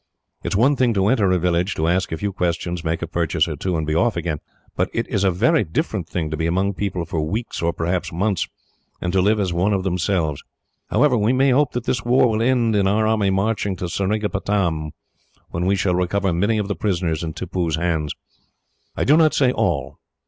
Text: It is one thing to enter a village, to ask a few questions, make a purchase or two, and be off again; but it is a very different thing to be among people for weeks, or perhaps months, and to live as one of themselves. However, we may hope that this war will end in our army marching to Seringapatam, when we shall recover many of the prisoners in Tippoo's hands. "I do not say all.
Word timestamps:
It 0.43 0.53
is 0.53 0.55
one 0.55 0.75
thing 0.75 0.95
to 0.95 1.07
enter 1.09 1.29
a 1.31 1.37
village, 1.37 1.75
to 1.75 1.87
ask 1.87 2.11
a 2.11 2.17
few 2.17 2.33
questions, 2.33 2.83
make 2.83 3.03
a 3.03 3.07
purchase 3.07 3.47
or 3.47 3.55
two, 3.55 3.77
and 3.77 3.85
be 3.85 3.93
off 3.93 4.17
again; 4.17 4.39
but 4.75 4.89
it 4.93 5.07
is 5.09 5.23
a 5.23 5.29
very 5.29 5.63
different 5.63 6.09
thing 6.09 6.31
to 6.31 6.35
be 6.35 6.47
among 6.47 6.73
people 6.73 7.05
for 7.05 7.21
weeks, 7.21 7.61
or 7.61 7.71
perhaps 7.71 8.11
months, 8.11 8.47
and 8.99 9.13
to 9.13 9.21
live 9.21 9.39
as 9.39 9.53
one 9.53 9.73
of 9.73 9.83
themselves. 9.83 10.41
However, 10.89 11.15
we 11.19 11.33
may 11.33 11.51
hope 11.51 11.73
that 11.73 11.83
this 11.83 12.03
war 12.03 12.27
will 12.29 12.41
end 12.41 12.75
in 12.75 12.87
our 12.87 13.05
army 13.05 13.29
marching 13.29 13.75
to 13.75 13.87
Seringapatam, 13.87 14.89
when 15.51 15.67
we 15.67 15.75
shall 15.75 15.93
recover 15.93 16.33
many 16.33 16.57
of 16.57 16.67
the 16.67 16.75
prisoners 16.75 17.21
in 17.23 17.33
Tippoo's 17.33 17.75
hands. 17.75 18.11
"I 18.97 19.03
do 19.03 19.15
not 19.15 19.35
say 19.35 19.51
all. 19.51 19.99